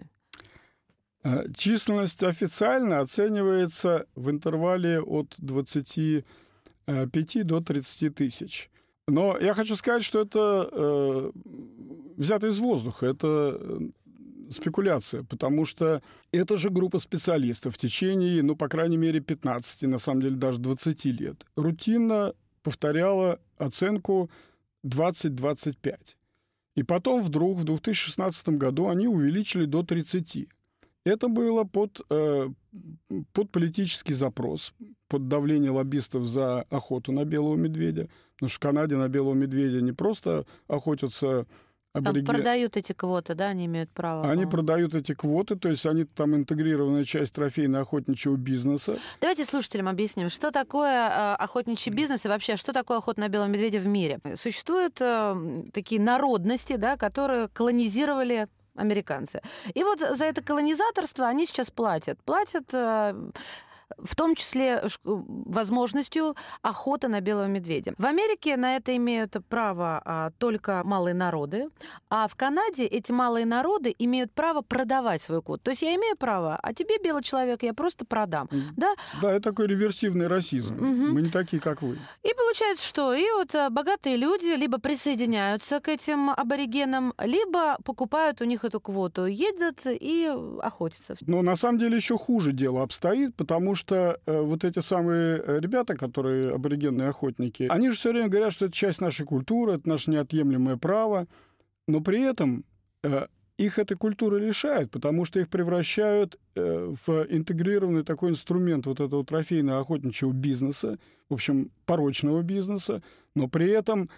Э, 1.24 1.44
численность 1.56 2.22
официально 2.22 3.00
оценивается 3.00 4.06
в 4.14 4.30
интервале 4.30 5.00
от 5.00 5.34
25 5.38 7.46
до 7.46 7.60
30 7.60 8.14
тысяч. 8.14 8.70
Но 9.08 9.38
я 9.38 9.54
хочу 9.54 9.76
сказать, 9.76 10.04
что 10.04 10.20
это 10.20 10.68
э, 10.70 11.32
взято 12.16 12.46
из 12.46 12.58
воздуха, 12.58 13.06
это 13.06 13.58
э, 13.58 13.78
спекуляция, 14.50 15.24
потому 15.24 15.64
что 15.64 16.02
это 16.30 16.58
же 16.58 16.70
группа 16.70 16.98
специалистов 16.98 17.74
в 17.74 17.78
течение, 17.78 18.42
ну, 18.42 18.54
по 18.54 18.68
крайней 18.68 18.98
мере, 18.98 19.20
15, 19.20 19.82
на 19.82 19.98
самом 19.98 20.22
деле, 20.22 20.36
даже 20.36 20.58
20 20.58 21.04
лет, 21.06 21.46
рутинно 21.56 22.34
повторяла 22.62 23.40
оценку 23.58 24.30
20-25. 24.84 26.16
И 26.76 26.82
потом 26.84 27.22
вдруг 27.22 27.58
в 27.58 27.64
2016 27.64 28.50
году 28.50 28.88
они 28.88 29.08
увеличили 29.08 29.64
до 29.64 29.82
30. 29.82 30.48
Это 31.04 31.28
было 31.28 31.64
под, 31.64 32.00
э, 32.10 32.48
под 33.32 33.50
политический 33.50 34.14
запрос, 34.14 34.74
под 35.08 35.28
давление 35.28 35.70
лоббистов 35.70 36.24
за 36.26 36.62
охоту 36.70 37.12
на 37.12 37.24
белого 37.24 37.56
медведя. 37.56 38.08
Потому 38.34 38.50
что 38.50 38.56
в 38.56 38.60
Канаде 38.60 38.96
на 38.96 39.08
белого 39.08 39.34
медведя 39.34 39.80
не 39.80 39.92
просто 39.92 40.46
охотятся 40.68 41.46
абориген... 41.92 42.26
Там 42.26 42.34
продают 42.36 42.76
эти 42.76 42.92
квоты, 42.92 43.34
да, 43.34 43.48
они 43.48 43.66
имеют 43.66 43.90
право? 43.90 44.28
Они 44.28 44.46
продают 44.46 44.94
эти 44.94 45.14
квоты, 45.14 45.56
то 45.56 45.68
есть 45.68 45.86
они 45.86 46.04
там 46.04 46.34
интегрированная 46.34 47.04
часть 47.04 47.34
трофейно-охотничьего 47.36 48.36
бизнеса. 48.36 48.98
Давайте 49.20 49.44
слушателям 49.44 49.88
объясним, 49.88 50.30
что 50.30 50.50
такое 50.50 51.08
э, 51.08 51.34
охотничий 51.34 51.92
бизнес 51.92 52.26
и 52.26 52.28
вообще, 52.28 52.56
что 52.56 52.72
такое 52.72 52.98
охота 52.98 53.20
на 53.20 53.28
белого 53.28 53.48
медведя 53.48 53.78
в 53.78 53.86
мире. 53.86 54.20
Существуют 54.36 54.98
э, 55.00 55.62
такие 55.72 56.00
народности, 56.00 56.76
да, 56.76 56.96
которые 56.96 57.48
колонизировали 57.48 58.48
американцы. 58.74 59.42
И 59.74 59.82
вот 59.82 60.00
за 60.00 60.24
это 60.24 60.42
колонизаторство 60.42 61.26
они 61.26 61.46
сейчас 61.46 61.70
платят. 61.70 62.22
Платят 62.22 62.68
э, 62.72 63.14
в 63.96 64.14
том 64.14 64.34
числе 64.34 64.84
возможностью 65.04 66.36
охоты 66.62 67.08
на 67.08 67.20
белого 67.20 67.46
медведя. 67.46 67.94
В 67.98 68.06
Америке 68.06 68.56
на 68.56 68.76
это 68.76 68.96
имеют 68.96 69.36
право 69.48 70.02
а, 70.04 70.30
только 70.38 70.82
малые 70.84 71.14
народы, 71.14 71.68
а 72.10 72.28
в 72.28 72.34
Канаде 72.36 72.84
эти 72.84 73.12
малые 73.12 73.46
народы 73.46 73.94
имеют 73.98 74.32
право 74.32 74.62
продавать 74.62 75.22
свой 75.22 75.42
кот. 75.42 75.62
То 75.62 75.70
есть 75.70 75.82
я 75.82 75.94
имею 75.94 76.16
право, 76.16 76.58
а 76.62 76.74
тебе, 76.74 76.98
белый 77.02 77.22
человек, 77.22 77.62
я 77.62 77.74
просто 77.74 78.04
продам. 78.04 78.48
Mm. 78.50 78.60
Да? 78.76 78.94
да, 79.22 79.32
это 79.32 79.50
такой 79.50 79.66
реверсивный 79.66 80.26
расизм. 80.26 80.74
Mm-hmm. 80.74 81.08
Мы 81.08 81.22
не 81.22 81.30
такие, 81.30 81.60
как 81.60 81.82
вы. 81.82 81.98
И 82.22 82.34
получается, 82.34 82.86
что 82.86 83.14
и 83.14 83.24
вот 83.32 83.54
а, 83.54 83.70
богатые 83.70 84.16
люди 84.16 84.54
либо 84.56 84.78
присоединяются 84.78 85.80
к 85.80 85.88
этим 85.88 86.30
аборигенам, 86.30 87.14
либо 87.18 87.78
покупают 87.84 88.42
у 88.42 88.44
них 88.44 88.64
эту 88.64 88.80
квоту, 88.80 89.26
едут 89.26 89.80
и 89.84 90.30
охотятся. 90.60 91.16
Но 91.26 91.42
на 91.42 91.56
самом 91.56 91.78
деле 91.78 91.96
еще 91.96 92.18
хуже 92.18 92.52
дело 92.52 92.82
обстоит, 92.82 93.34
потому 93.34 93.74
что 93.78 94.20
э, 94.26 94.40
вот 94.40 94.64
эти 94.64 94.80
самые 94.80 95.42
э, 95.42 95.60
ребята, 95.60 95.96
которые 95.96 96.54
аборигенные 96.54 97.08
охотники, 97.08 97.66
они 97.70 97.88
же 97.88 97.96
все 97.96 98.10
время 98.10 98.28
говорят, 98.28 98.52
что 98.52 98.66
это 98.66 98.74
часть 98.74 99.00
нашей 99.00 99.24
культуры, 99.24 99.72
это 99.74 99.88
наше 99.88 100.10
неотъемлемое 100.10 100.76
право, 100.76 101.26
но 101.86 102.02
при 102.02 102.20
этом 102.20 102.66
э, 103.02 103.28
их 103.56 103.78
этой 103.78 103.96
культуры 103.96 104.38
лишают, 104.40 104.90
потому 104.90 105.24
что 105.24 105.40
их 105.40 105.48
превращают 105.48 106.38
в 106.54 107.26
интегрированный 107.28 108.04
такой 108.04 108.30
инструмент 108.30 108.86
вот 108.86 109.00
этого 109.00 109.24
трофейного 109.24 109.80
охотничьего 109.80 110.30
бизнеса, 110.30 110.98
в 111.28 111.34
общем, 111.34 111.72
порочного 111.84 112.42
бизнеса, 112.42 113.02
но 113.34 113.48
при 113.48 113.68
этом 113.70 114.10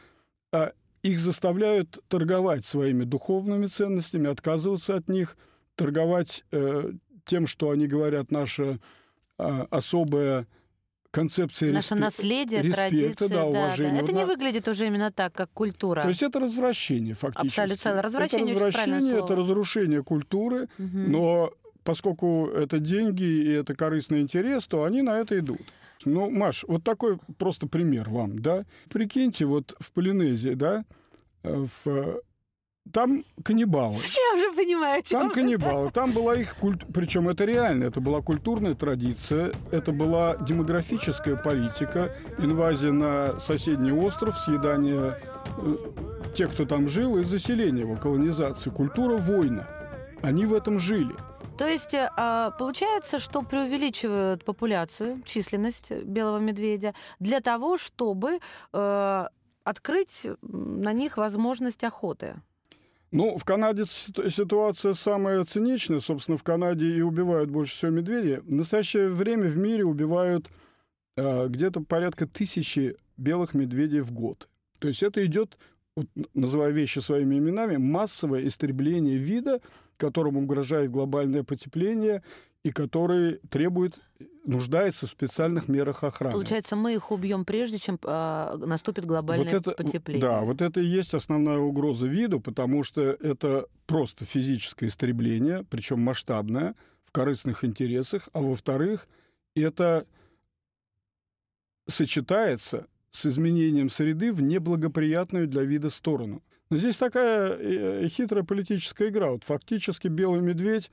их 1.02 1.18
заставляют 1.18 1.98
торговать 2.08 2.64
своими 2.64 3.04
духовными 3.04 3.66
ценностями, 3.66 4.28
отказываться 4.28 4.96
от 4.96 5.08
них, 5.08 5.36
торговать 5.74 6.44
э, 6.52 6.92
тем, 7.24 7.46
что 7.46 7.70
они 7.70 7.86
говорят, 7.86 8.30
наша 8.30 8.80
особая 9.70 10.46
концепция 11.10 11.72
Наше 11.72 11.94
респе... 11.94 12.04
наследие, 12.04 12.62
респекта, 12.62 12.88
традиция, 12.90 13.28
да, 13.28 13.46
уважения. 13.46 13.90
Да, 13.90 13.96
да. 13.98 14.04
Это 14.04 14.12
не 14.12 14.24
выглядит 14.24 14.68
уже 14.68 14.86
именно 14.86 15.10
так, 15.10 15.32
как 15.32 15.50
культура. 15.52 16.02
То 16.02 16.08
есть 16.08 16.22
это 16.22 16.40
развращение 16.40 17.14
фактически. 17.14 17.60
Абсолютно. 17.60 18.02
Развращение 18.02 18.54
это 18.54 18.64
развращение, 18.66 19.24
это 19.24 19.36
разрушение 19.36 20.04
культуры, 20.04 20.68
угу. 20.78 20.98
но 20.98 21.52
поскольку 21.82 22.46
это 22.46 22.78
деньги 22.78 23.22
и 23.22 23.50
это 23.50 23.74
корыстный 23.74 24.20
интерес, 24.20 24.66
то 24.66 24.84
они 24.84 25.02
на 25.02 25.18
это 25.18 25.38
идут. 25.38 25.60
Ну, 26.04 26.30
Маш, 26.30 26.64
вот 26.66 26.84
такой 26.84 27.18
просто 27.38 27.66
пример 27.66 28.08
вам, 28.08 28.38
да. 28.38 28.64
Прикиньте, 28.88 29.44
вот 29.44 29.74
в 29.78 29.92
Полинезии, 29.92 30.54
да, 30.54 30.84
э, 31.42 31.66
в 31.84 32.20
там 32.92 33.24
каннибалы. 33.44 33.96
Я 33.96 34.36
уже 34.36 34.56
понимаю, 34.56 35.02
чем 35.02 35.20
Там 35.20 35.30
каннибалы. 35.30 35.90
Там 35.90 36.12
была 36.12 36.34
их 36.34 36.56
культ... 36.56 36.82
Причем 36.92 37.28
это 37.28 37.44
реально. 37.44 37.84
Это 37.84 38.00
была 38.00 38.20
культурная 38.20 38.74
традиция. 38.74 39.52
Это 39.70 39.92
была 39.92 40.36
демографическая 40.36 41.36
политика. 41.36 42.16
Инвазия 42.38 42.92
на 42.92 43.38
соседний 43.38 43.92
остров, 43.92 44.38
съедание 44.38 45.18
э, 45.58 45.76
тех, 46.34 46.52
кто 46.52 46.64
там 46.64 46.88
жил, 46.88 47.18
и 47.18 47.22
заселение 47.22 47.82
его, 47.82 47.96
колонизация. 47.96 48.72
Культура 48.72 49.16
война. 49.16 49.68
Они 50.22 50.46
в 50.46 50.54
этом 50.54 50.78
жили. 50.78 51.14
То 51.58 51.68
есть 51.68 51.94
э, 51.94 52.08
получается, 52.58 53.18
что 53.18 53.42
преувеличивают 53.42 54.44
популяцию, 54.44 55.22
численность 55.24 55.92
белого 55.92 56.38
медведя 56.38 56.94
для 57.18 57.40
того, 57.40 57.76
чтобы 57.76 58.40
э, 58.72 59.26
открыть 59.64 60.26
на 60.42 60.92
них 60.92 61.18
возможность 61.18 61.84
охоты. 61.84 62.36
Ну, 63.12 63.36
в 63.36 63.44
Канаде 63.44 63.84
ситуация 63.86 64.94
самая 64.94 65.44
циничная. 65.44 66.00
Собственно, 66.00 66.38
в 66.38 66.44
Канаде 66.44 66.86
и 66.86 67.00
убивают 67.00 67.50
больше 67.50 67.74
всего 67.74 67.90
медведей. 67.90 68.38
В 68.38 68.52
настоящее 68.52 69.08
время 69.08 69.48
в 69.48 69.56
мире 69.56 69.84
убивают 69.84 70.48
э, 71.16 71.48
где-то 71.48 71.80
порядка 71.80 72.26
тысячи 72.26 72.96
белых 73.16 73.54
медведей 73.54 74.00
в 74.00 74.12
год. 74.12 74.48
То 74.78 74.88
есть 74.88 75.02
это 75.02 75.24
идет, 75.26 75.58
вот, 75.96 76.06
называя 76.34 76.70
вещи 76.70 77.00
своими 77.00 77.36
именами, 77.38 77.76
массовое 77.76 78.46
истребление 78.46 79.16
вида, 79.16 79.60
которому 79.96 80.42
угрожает 80.42 80.90
глобальное 80.90 81.42
потепление 81.42 82.22
и 82.62 82.70
который 82.72 83.40
требует 83.50 83.98
нуждается 84.44 85.06
в 85.06 85.10
специальных 85.10 85.68
мерах 85.68 86.04
охраны. 86.04 86.32
Получается, 86.32 86.76
мы 86.76 86.94
их 86.94 87.10
убьем 87.10 87.44
прежде, 87.44 87.78
чем 87.78 87.98
э, 88.02 88.56
наступит 88.58 89.06
глобальное 89.06 89.46
вот 89.46 89.54
это, 89.54 89.70
потепление. 89.72 90.22
Да, 90.22 90.40
вот 90.40 90.60
это 90.60 90.80
и 90.80 90.84
есть 90.84 91.14
основная 91.14 91.58
угроза 91.58 92.06
виду, 92.06 92.40
потому 92.40 92.84
что 92.84 93.02
это 93.02 93.66
просто 93.86 94.24
физическое 94.24 94.86
истребление, 94.86 95.64
причем 95.70 96.00
масштабное, 96.00 96.74
в 97.04 97.12
корыстных 97.12 97.64
интересах, 97.64 98.28
а 98.32 98.40
во-вторых, 98.40 99.08
это 99.54 100.06
сочетается 101.88 102.86
с 103.10 103.26
изменением 103.26 103.90
среды 103.90 104.32
в 104.32 104.42
неблагоприятную 104.42 105.48
для 105.48 105.62
вида 105.62 105.90
сторону. 105.90 106.42
Но 106.70 106.76
здесь 106.76 106.96
такая 106.98 107.56
э, 107.58 108.08
хитрая 108.08 108.44
политическая 108.44 109.08
игра. 109.08 109.32
Вот 109.32 109.42
фактически 109.42 110.06
белый 110.06 110.40
медведь 110.40 110.92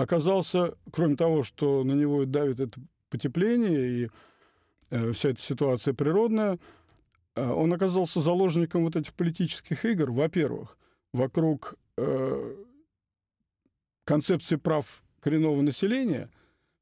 оказался, 0.00 0.74
кроме 0.92 1.16
того, 1.16 1.42
что 1.42 1.84
на 1.84 1.92
него 1.92 2.24
давит 2.24 2.60
это 2.60 2.80
потепление 3.10 4.04
и 4.04 4.10
э, 4.90 5.12
вся 5.12 5.30
эта 5.30 5.40
ситуация 5.40 5.94
природная, 5.94 6.58
э, 7.34 7.50
он 7.50 7.72
оказался 7.72 8.20
заложником 8.20 8.84
вот 8.84 8.96
этих 8.96 9.12
политических 9.14 9.84
игр, 9.84 10.10
во-первых, 10.10 10.78
вокруг 11.12 11.74
э, 11.96 12.54
концепции 14.04 14.56
прав 14.56 15.02
коренного 15.20 15.60
населения– 15.60 16.30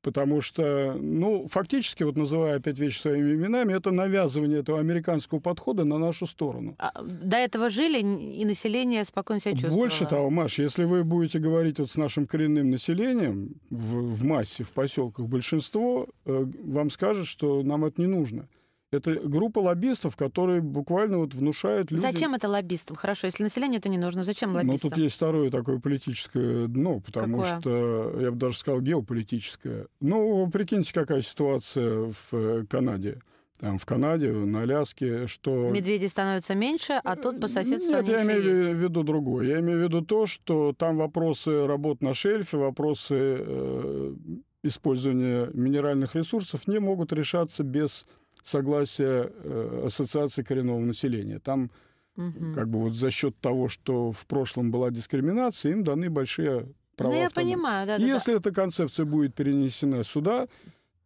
Потому 0.09 0.41
что, 0.41 0.97
ну, 0.99 1.47
фактически, 1.49 2.03
вот 2.03 2.17
называя 2.17 2.57
опять 2.57 2.79
вещи 2.79 2.99
своими 2.99 3.35
именами, 3.35 3.75
это 3.75 3.91
навязывание 3.91 4.61
этого 4.61 4.81
американского 4.81 5.39
подхода 5.39 5.85
на 5.85 5.99
нашу 5.99 6.27
сторону. 6.27 6.77
А 6.79 6.93
до 7.03 7.37
этого 7.37 7.69
жили, 7.69 8.01
и 8.01 8.43
население 8.47 9.05
спокойно 9.05 9.43
себя 9.43 9.53
чувствовало. 9.53 9.77
Больше 9.77 10.07
того, 10.07 10.31
Маш, 10.31 10.59
если 10.59 10.85
вы 10.85 11.05
будете 11.05 11.41
говорить 11.41 11.79
вот 11.79 11.91
с 11.91 11.99
нашим 11.99 12.27
коренным 12.27 12.71
населением 12.71 13.57
в, 13.69 14.15
в 14.15 14.25
массе, 14.25 14.65
в 14.65 14.73
поселках, 14.73 15.27
большинство 15.27 16.07
э, 16.25 16.47
вам 16.65 16.89
скажет, 16.89 17.27
что 17.27 17.63
нам 17.63 17.85
это 17.85 18.01
не 18.01 18.07
нужно. 18.07 18.49
Это 18.91 19.17
группа 19.17 19.59
лоббистов, 19.59 20.17
которые 20.17 20.63
буквально 20.63 21.19
вот 21.19 21.35
внушают 21.35 21.91
людям... 21.91 22.11
Зачем 22.11 22.35
это 22.35 22.49
лоббистам? 22.49 22.97
Хорошо, 22.97 23.27
если 23.27 23.43
населению 23.43 23.81
это 23.81 23.91
не 23.91 23.99
нужно, 23.99 24.25
зачем 24.25 24.55
лоббистам? 24.55 24.79
Ну, 24.83 24.91
тут 24.91 24.99
есть 24.99 25.17
второе 25.17 25.51
такое 25.51 25.79
политическое 25.79 26.67
дно, 26.69 27.01
потому 27.01 27.43
Какое? 27.43 27.61
что, 27.61 28.21
я 28.21 28.31
бы 28.31 28.39
даже 28.39 28.57
сказал, 28.57 28.81
геополитическое. 28.81 29.89
Ну, 30.01 30.49
прикиньте, 30.51 30.95
какая 30.95 31.21
ситуация 31.21 32.11
в 32.11 32.33
э, 32.33 32.65
Канаде. 32.67 33.21
Там 33.61 33.77
в 33.77 33.85
Канаде, 33.85 34.31
на 34.31 34.63
Аляске, 34.63 35.27
что... 35.27 35.69
Медведи 35.71 36.07
становятся 36.07 36.55
меньше, 36.55 37.01
а 37.03 37.17
тут 37.17 37.41
по 37.41 37.49
соседству 37.49 37.93
Нет, 37.93 38.09
я 38.09 38.23
имею 38.23 38.43
есть. 38.43 38.79
в 38.79 38.83
виду 38.83 39.03
другое. 39.03 39.47
Я 39.49 39.61
имею 39.61 39.81
в 39.81 39.83
виду 39.83 40.01
то, 40.01 40.27
что 40.27 40.73
там 40.73 40.97
вопросы 40.97 41.67
работ 41.67 42.01
на 42.01 42.15
шельфе, 42.15 42.57
вопросы 42.57 43.17
э, 43.19 44.15
использования 44.63 45.51
минеральных 45.53 46.15
ресурсов 46.15 46.69
не 46.69 46.79
могут 46.79 47.13
решаться 47.13 47.65
без 47.65 48.07
согласия 48.49 49.31
э, 49.33 49.83
Ассоциации 49.87 50.43
коренного 50.43 50.79
населения. 50.81 51.39
Там 51.39 51.71
Мгм. 52.17 52.55
как 52.55 52.69
бы 52.69 52.81
вот 52.81 52.95
за 52.95 53.11
счет 53.13 53.39
того, 53.41 53.69
что 53.69 54.11
в 54.11 54.27
прошлом 54.27 54.73
была 54.73 54.91
дискриминация, 54.91 55.73
им 55.73 55.85
даны 55.85 56.11
большие 56.11 56.67
права. 56.97 57.13
Ну, 57.13 57.21
я 57.21 57.27
автономии. 57.27 57.53
понимаю, 57.55 57.87
да, 57.87 57.99
да, 57.99 58.05
да. 58.05 58.13
Если 58.13 58.37
эта 58.37 58.51
концепция 58.51 59.07
будет 59.07 59.35
перенесена 59.35 60.03
сюда, 60.03 60.49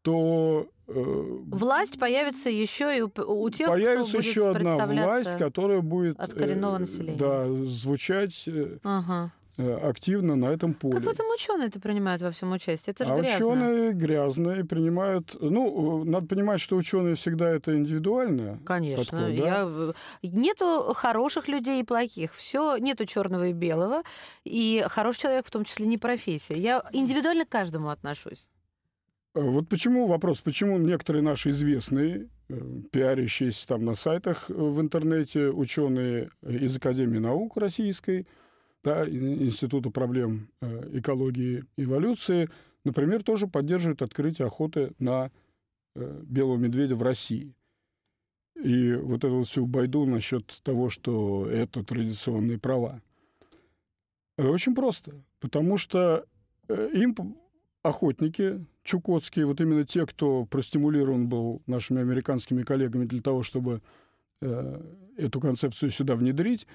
то 0.00 0.66
э, 0.88 0.92
Власть 0.94 1.98
появится 1.98 2.48
еще 2.48 2.96
и 2.96 3.02
у, 3.02 3.50
тех, 3.50 3.68
появится 3.68 4.10
кто 4.10 4.18
будет 4.18 4.26
еще 4.26 4.50
одна 4.50 4.86
власть, 4.86 5.36
которая 5.38 5.80
будет 5.80 6.18
от 6.18 6.32
коренного 6.32 6.76
э, 6.76 6.80
населения. 6.80 7.18
Да, 7.18 7.46
звучать 7.64 8.48
Ага. 8.82 9.32
Э, 9.58 9.74
активно 9.74 10.36
на 10.36 10.46
этом 10.46 10.74
поле. 10.74 10.94
Как 10.94 11.04
в 11.04 11.08
этом 11.08 11.26
ученые-то 11.30 11.80
принимают 11.80 12.22
во 12.22 12.30
всем 12.30 12.52
участие? 12.52 12.92
Это 12.92 13.04
же 13.04 13.12
а 13.12 13.18
грязно. 13.20 13.46
ученые 13.46 13.92
грязные 13.92 14.64
принимают. 14.64 15.36
Ну, 15.40 16.02
э, 16.02 16.04
надо 16.08 16.26
понимать, 16.26 16.60
что 16.60 16.76
ученые 16.76 17.14
всегда 17.14 17.50
это 17.50 17.76
индивидуально. 17.76 18.60
Конечно. 18.64 19.04
подход, 19.04 19.36
да? 19.36 19.46
Я... 19.46 19.66
в- 19.66 19.94
Нету 20.22 20.92
хороших 20.94 21.48
людей 21.48 21.80
и 21.80 21.84
плохих. 21.84 22.34
Все 22.34 22.76
нету 22.76 23.04
черного 23.06 23.48
и 23.48 23.52
белого. 23.52 24.02
И 24.44 24.84
хороший 24.88 25.20
человек 25.20 25.46
в 25.46 25.50
том 25.50 25.64
числе 25.64 25.86
не 25.86 25.98
профессия. 25.98 26.56
Я 26.58 26.82
индивидуально 26.92 27.44
к 27.44 27.48
каждому 27.48 27.90
отношусь. 27.90 28.48
Э, 29.34 29.40
Вот 29.40 29.68
почему 29.68 30.06
вопрос, 30.06 30.40
почему 30.40 30.78
некоторые 30.78 31.22
наши 31.22 31.50
известные, 31.50 32.28
э, 32.48 32.54
пиарящиеся 32.90 33.66
там 33.66 33.84
на 33.84 33.94
сайтах 33.94 34.50
э, 34.50 34.54
в 34.54 34.80
интернете 34.80 35.48
ученые 35.48 36.30
из 36.42 36.76
Академии 36.76 37.18
наук 37.18 37.56
российской, 37.56 38.26
да, 38.82 39.08
Института 39.08 39.90
проблем 39.90 40.48
э, 40.60 40.98
экологии 40.98 41.64
и 41.76 41.84
эволюции, 41.84 42.50
например, 42.84 43.22
тоже 43.22 43.46
поддерживают 43.46 44.02
открытие 44.02 44.46
охоты 44.46 44.92
на 44.98 45.30
э, 45.94 46.20
белого 46.24 46.56
медведя 46.56 46.96
в 46.96 47.02
России. 47.02 47.54
И 48.62 48.94
вот 48.94 49.24
эту 49.24 49.42
всю 49.42 49.66
байду 49.66 50.04
насчет 50.04 50.46
того, 50.62 50.90
что 50.90 51.46
это 51.46 51.84
традиционные 51.84 52.58
права. 52.58 53.00
Э, 54.36 54.48
Очень 54.48 54.74
просто. 54.74 55.14
Потому 55.38 55.78
что 55.78 56.26
э, 56.68 56.90
им 56.94 57.14
охотники 57.82 58.64
чукотские, 58.82 59.46
вот 59.46 59.60
именно 59.60 59.86
те, 59.86 60.06
кто 60.06 60.44
простимулирован 60.44 61.28
был 61.28 61.62
нашими 61.66 62.00
американскими 62.00 62.62
коллегами 62.62 63.06
для 63.06 63.22
того, 63.22 63.42
чтобы 63.42 63.80
эту 65.16 65.40
концепцию 65.40 65.92
сюда 65.92 66.16
внедрить, 66.16 66.66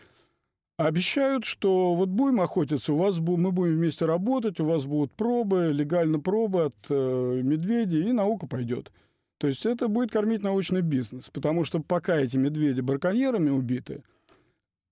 обещают, 0.77 1.43
что 1.43 1.95
вот 1.95 2.09
будем 2.09 2.39
охотиться, 2.39 2.93
у 2.93 2.97
вас 2.97 3.17
мы 3.17 3.51
будем 3.51 3.75
вместе 3.75 4.05
работать, 4.05 4.59
у 4.59 4.65
вас 4.65 4.85
будут 4.85 5.11
пробы, 5.11 5.71
легально 5.73 6.19
пробы 6.19 6.65
от 6.65 6.75
э, 6.89 7.41
медведей, 7.43 8.09
и 8.09 8.11
наука 8.13 8.47
пойдет. 8.47 8.91
То 9.39 9.47
есть 9.47 9.65
это 9.65 9.87
будет 9.87 10.11
кормить 10.11 10.43
научный 10.43 10.81
бизнес, 10.81 11.29
потому 11.29 11.65
что 11.65 11.79
пока 11.79 12.15
эти 12.17 12.37
медведи 12.37 12.81
браконьерами 12.81 13.49
убиты, 13.49 14.03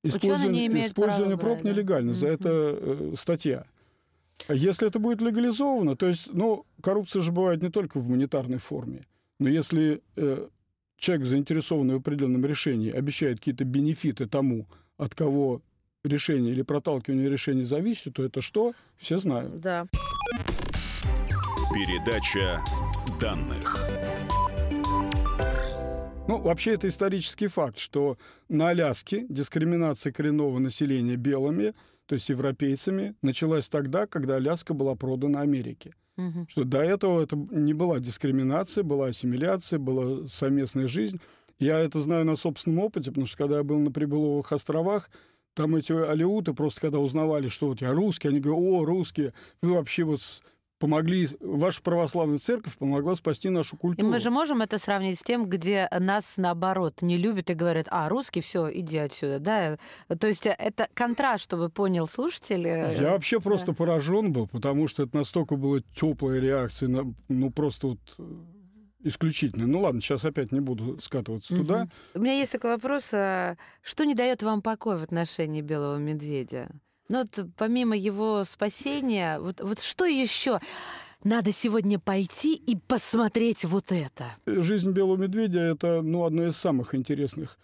Ученые 0.03 0.67
не 0.67 0.81
использование 0.81 1.37
права 1.37 1.55
проб 1.55 1.63
да. 1.63 1.69
нелегально, 1.71 2.13
за 2.13 2.27
это 2.27 2.49
э, 2.51 3.13
статья. 3.17 3.65
А 4.47 4.53
Если 4.53 4.87
это 4.87 4.99
будет 4.99 5.21
легализовано, 5.21 5.95
то 5.95 6.07
есть, 6.07 6.31
ну, 6.31 6.65
коррупция 6.81 7.21
же 7.21 7.31
бывает 7.31 7.63
не 7.63 7.69
только 7.69 7.99
в 7.99 8.07
монетарной 8.07 8.57
форме, 8.57 9.07
но 9.39 9.49
если 9.49 10.03
э, 10.15 10.47
человек, 10.97 11.25
заинтересованный 11.25 11.95
в 11.95 11.99
определенном 11.99 12.45
решении, 12.45 12.91
обещает 12.91 13.39
какие-то 13.39 13.65
бенефиты 13.65 14.27
тому, 14.27 14.67
от 14.97 15.15
кого 15.15 15.61
решение 16.05 16.51
или 16.51 16.61
проталкивание 16.61 17.29
решения 17.29 17.63
зависит, 17.63 18.13
то 18.13 18.23
это 18.23 18.41
что? 18.41 18.73
Все 18.97 19.17
знают. 19.17 19.59
Да. 19.59 19.87
Передача 21.73 22.63
данных. 23.19 23.75
Ну, 26.27 26.39
вообще 26.39 26.73
это 26.73 26.87
исторический 26.87 27.47
факт, 27.47 27.77
что 27.77 28.17
на 28.49 28.69
Аляске 28.69 29.25
дискриминация 29.29 30.11
коренного 30.11 30.57
населения 30.57 31.17
белыми, 31.17 31.75
то 32.07 32.15
есть 32.15 32.29
европейцами, 32.29 33.15
началась 33.21 33.69
тогда, 33.69 34.07
когда 34.07 34.37
Аляска 34.37 34.73
была 34.73 34.95
продана 34.95 35.41
Америке. 35.41 35.93
Мгм. 36.17 36.47
Что 36.49 36.63
до 36.63 36.81
этого 36.81 37.21
это 37.21 37.35
не 37.35 37.73
была 37.73 37.99
дискриминация, 37.99 38.83
была 38.83 39.07
ассимиляция, 39.07 39.79
была 39.79 40.27
совместная 40.27 40.87
жизнь. 40.87 41.19
Я 41.59 41.79
это 41.79 41.99
знаю 41.99 42.25
на 42.25 42.35
собственном 42.35 42.79
опыте, 42.79 43.11
потому 43.11 43.27
что 43.27 43.37
когда 43.37 43.57
я 43.57 43.63
был 43.63 43.79
на 43.79 43.91
Прибыловых 43.91 44.51
островах, 44.51 45.09
там 45.55 45.75
эти 45.75 45.91
алиуты 45.93 46.53
просто 46.53 46.81
когда 46.81 46.99
узнавали, 46.99 47.47
что 47.47 47.67
вот 47.67 47.81
я 47.81 47.91
русский, 47.91 48.27
они 48.27 48.39
говорят, 48.39 48.61
о, 48.63 48.85
русские, 48.85 49.33
вы 49.61 49.73
вообще 49.73 50.03
вот 50.03 50.19
помогли, 50.77 51.27
ваша 51.39 51.81
православная 51.81 52.37
церковь 52.37 52.77
помогла 52.77 53.15
спасти 53.15 53.49
нашу 53.49 53.77
И 53.77 53.79
культуру. 53.79 54.07
мы 54.09 54.19
же 54.19 54.29
можем 54.29 54.61
это 54.61 54.77
сравнить 54.77 55.17
с 55.17 55.23
тем, 55.23 55.49
где 55.49 55.87
нас, 55.99 56.35
наоборот, 56.35 57.01
не 57.01 57.17
любят 57.17 57.49
и 57.49 57.53
говорят, 57.53 57.87
а, 57.89 58.09
русский, 58.09 58.41
все, 58.41 58.69
иди 58.71 58.97
отсюда, 58.97 59.39
да? 59.39 59.77
То 60.17 60.27
есть 60.27 60.45
это 60.45 60.89
контраст, 60.93 61.45
чтобы 61.45 61.69
понял 61.69 62.07
слушатель. 62.07 62.67
э, 62.67 62.97
Я 62.99 63.11
вообще 63.11 63.39
просто 63.39 63.71
поражен 63.73 64.33
был, 64.33 64.47
потому 64.47 64.89
что 64.89 65.03
это 65.03 65.15
настолько 65.15 65.55
была 65.55 65.79
теплая 65.95 66.39
реакция, 66.39 66.89
на, 66.89 67.13
ну 67.29 67.49
просто 67.51 67.87
вот 67.87 67.99
исключительная. 69.05 69.67
Ну 69.67 69.79
ладно, 69.81 70.01
сейчас 70.01 70.25
опять 70.25 70.51
не 70.51 70.59
буду 70.59 70.99
скатываться 70.99 71.55
туда. 71.55 71.83
Мгм. 71.83 71.91
У 72.15 72.19
меня 72.19 72.33
есть 72.37 72.51
такой 72.51 72.71
вопрос. 72.71 73.11
а 73.13 73.55
Что 73.81 74.03
не 74.03 74.15
дает 74.15 74.43
вам 74.43 74.61
покоя 74.61 74.97
в 74.97 75.03
отношении 75.03 75.61
белого 75.61 75.97
медведя? 75.97 76.69
Ну, 77.07 77.19
вот 77.19 77.47
помимо 77.55 77.95
его 77.95 78.43
спасения, 78.45 79.39
вот, 79.39 79.61
вот 79.61 79.79
что 79.79 80.05
еще? 80.05 80.59
Надо 81.23 81.51
сегодня 81.51 81.99
пойти 81.99 82.55
и 82.55 82.75
посмотреть 82.75 83.63
вот 83.63 83.91
это. 83.91 84.35
Жизнь 84.45 84.91
белого 84.91 85.17
медведя 85.17 85.59
это 85.59 86.01
ну 86.01 86.25
одно 86.25 86.47
из 86.47 86.57
самых 86.57 86.93
интересных 86.95 87.57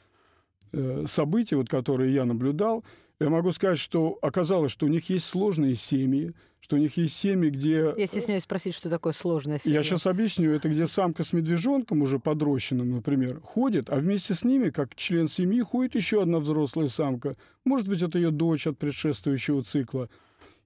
э, 0.72 1.06
событий, 1.08 1.56
вот 1.56 1.70
которые 1.70 2.14
я 2.14 2.26
наблюдал. 2.26 2.84
Я 3.22 3.30
могу 3.30 3.52
сказать, 3.52 3.78
что 3.78 4.18
оказалось, 4.24 4.72
что 4.72 4.88
у 4.88 4.90
них 4.90 5.08
есть 5.12 5.28
сложные 5.28 5.76
семьи, 5.76 6.34
что 6.60 6.76
у 6.76 6.80
них 6.80 6.98
есть 6.98 7.16
семьи, 7.16 7.52
где 7.52 7.94
Я 7.96 8.08
стесняюсь 8.08 8.44
спросить, 8.44 8.74
что 8.74 8.90
такое 8.90 9.14
сложное 9.14 9.60
Я 9.64 9.84
сейчас 9.84 10.08
объясню. 10.08 10.52
Это 10.52 10.70
где 10.70 10.88
самка 10.88 11.24
с 11.24 11.32
медвежонком, 11.32 12.02
уже 12.02 12.18
подрощенным, 12.18 12.90
например, 12.90 13.40
ходит, 13.42 13.92
а 13.92 13.98
вместе 13.98 14.34
с 14.34 14.44
ними, 14.44 14.72
как 14.72 14.96
член 14.96 15.28
семьи, 15.28 15.62
ходит 15.62 15.94
еще 15.94 16.24
одна 16.24 16.40
взрослая 16.40 16.88
самка. 16.88 17.38
Может 17.64 17.88
быть, 17.88 18.02
это 18.02 18.18
ее 18.18 18.32
дочь 18.32 18.66
от 18.66 18.80
предшествующего 18.80 19.62
цикла. 19.62 20.10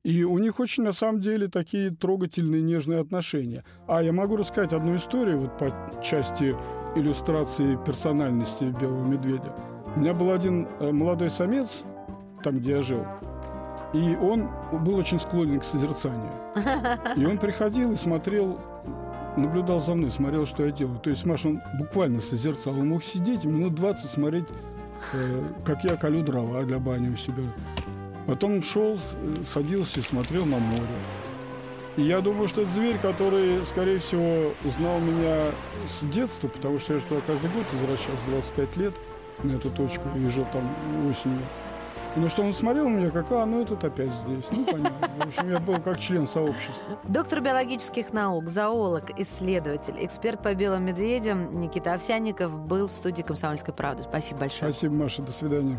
И 0.05 0.23
у 0.23 0.37
них 0.37 0.61
очень, 0.61 0.83
на 0.83 0.93
самом 0.93 1.19
деле, 1.19 1.49
такие 1.49 1.89
трогательные, 1.89 2.61
нежные 2.61 3.01
отношения. 3.01 3.65
А 3.85 4.01
я 4.01 4.13
могу 4.13 4.37
рассказать 4.37 4.71
одну 4.71 4.95
историю 4.95 5.39
вот 5.39 5.57
по 5.57 5.73
части 6.01 6.55
иллюстрации 6.95 7.77
персональности 7.85 8.63
белого 8.79 9.05
медведя. 9.05 9.53
У 9.95 9.99
меня 9.99 10.13
был 10.13 10.31
один 10.31 10.67
э, 10.79 10.91
молодой 10.91 11.31
самец, 11.31 11.83
там, 12.45 12.59
где 12.59 12.71
я 12.71 12.81
жил, 12.83 13.05
и 13.93 14.15
он 14.21 14.49
был 14.71 14.95
очень 14.95 15.19
склонен 15.19 15.59
к 15.59 15.63
созерцанию. 15.63 16.31
И 17.15 17.25
он 17.25 17.37
приходил 17.37 17.91
и 17.91 17.95
смотрел, 17.95 18.59
наблюдал 19.35 19.79
за 19.79 19.95
мной, 19.95 20.11
смотрел, 20.11 20.45
что 20.45 20.65
я 20.65 20.71
делаю. 20.71 20.99
То 20.99 21.09
есть, 21.09 21.25
Маша, 21.25 21.47
он 21.49 21.61
буквально 21.79 22.21
созерцал. 22.21 22.73
Он 22.73 22.89
мог 22.89 23.03
сидеть 23.03 23.45
минут 23.45 23.73
20 23.75 24.09
смотреть, 24.09 24.45
э, 25.13 25.43
как 25.65 25.83
я 25.83 25.95
колю 25.95 26.23
дрова 26.23 26.63
для 26.63 26.77
бани 26.77 27.09
у 27.09 27.15
себя. 27.15 27.43
Потом 28.27 28.61
шел, 28.61 28.99
садился 29.43 29.99
и 29.99 30.03
смотрел 30.03 30.45
на 30.45 30.57
море. 30.57 30.83
И 31.97 32.01
я 32.01 32.19
думаю, 32.19 32.47
что 32.47 32.61
это 32.61 32.71
зверь, 32.71 32.97
который, 33.01 33.65
скорее 33.65 33.99
всего, 33.99 34.51
узнал 34.65 34.99
меня 34.99 35.51
с 35.87 36.03
детства, 36.07 36.49
потому 36.49 36.77
что 36.79 36.95
я 36.95 36.99
туда 36.99 37.21
каждый 37.25 37.49
год 37.51 37.63
возвращался, 37.71 38.19
25 38.29 38.77
лет, 38.77 38.93
на 39.43 39.53
эту 39.53 39.69
точку, 39.69 40.03
и 40.17 40.27
жил 40.27 40.45
там 40.51 40.69
осенью. 41.09 41.39
Ну 42.15 42.29
что 42.29 42.43
он 42.43 42.53
смотрел 42.53 42.87
на 42.87 42.97
меня, 42.97 43.11
как, 43.11 43.29
а, 43.31 43.45
ну 43.45 43.61
этот 43.61 43.83
опять 43.83 44.13
здесь. 44.13 44.45
Ну, 44.51 44.65
понятно. 44.65 45.09
В 45.17 45.27
общем, 45.27 45.49
я 45.49 45.59
был 45.59 45.81
как 45.81 45.99
член 45.99 46.27
сообщества. 46.27 46.97
Доктор 47.03 47.41
биологических 47.41 48.13
наук, 48.13 48.47
зоолог, 48.47 49.19
исследователь, 49.19 49.95
эксперт 49.99 50.41
по 50.41 50.53
белым 50.55 50.85
медведям 50.85 51.59
Никита 51.59 51.93
Овсянников 51.93 52.57
был 52.57 52.87
в 52.87 52.91
студии 52.91 53.21
«Комсомольской 53.21 53.73
правды». 53.73 54.03
Спасибо 54.03 54.41
большое. 54.41 54.71
Спасибо, 54.71 54.93
Маша. 54.93 55.21
До 55.23 55.31
свидания. 55.31 55.77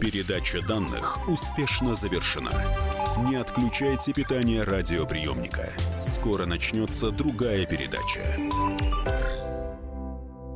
Передача 0.00 0.60
данных 0.66 1.16
успешно 1.28 1.94
завершена. 1.94 2.50
Не 3.28 3.36
отключайте 3.36 4.12
питание 4.12 4.62
радиоприемника. 4.62 5.70
Скоро 6.00 6.46
начнется 6.46 7.10
другая 7.10 7.66
передача. 7.66 8.20